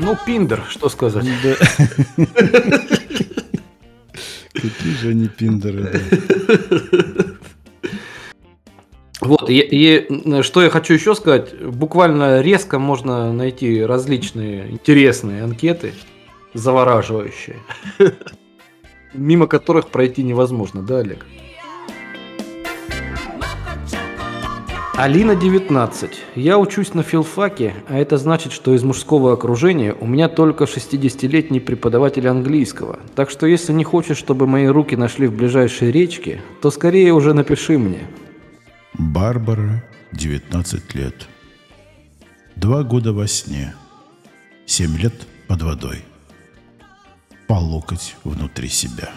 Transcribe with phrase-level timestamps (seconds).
[0.00, 1.26] Ну, пиндер, что сказать.
[1.42, 2.26] Да.
[4.52, 6.00] Какие же они пиндеры.
[9.20, 15.92] Вот, и, и что я хочу еще сказать, буквально резко можно найти различные интересные анкеты,
[16.54, 17.56] завораживающие,
[19.12, 21.26] мимо которых пройти невозможно, да, Олег?
[25.02, 26.10] Алина 19.
[26.36, 31.58] Я учусь на филфаке, а это значит, что из мужского окружения у меня только 60-летний
[31.58, 32.98] преподаватель английского.
[33.14, 37.32] Так что если не хочешь, чтобы мои руки нашли в ближайшей речке, то скорее уже
[37.32, 38.00] напиши мне.
[38.92, 41.26] Барбара, 19 лет.
[42.56, 43.74] Два года во сне.
[44.66, 45.14] Семь лет
[45.48, 46.04] под водой.
[47.46, 49.08] По локоть внутри себя.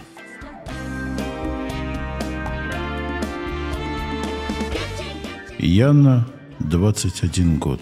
[5.65, 6.25] Яна,
[6.59, 7.79] 21 год.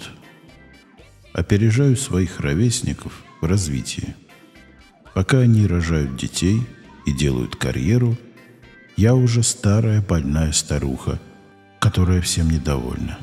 [1.34, 4.14] Опережаю своих ровесников в развитии.
[5.16, 6.62] Пока они рожают детей
[7.08, 8.18] и делают карьеру,
[8.98, 11.20] я уже старая больная старуха,
[11.80, 13.18] которая всем недовольна.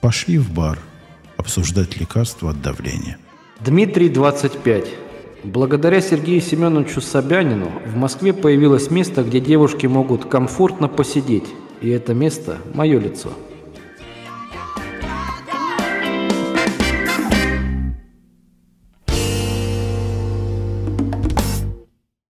[0.00, 0.78] Пошли в бар
[1.36, 3.18] обсуждать лекарства от давления.
[3.58, 4.86] Дмитрий, 25.
[5.42, 11.48] Благодаря Сергею Семеновичу Собянину в Москве появилось место, где девушки могут комфортно посидеть.
[11.84, 13.28] И это место– мое лицо.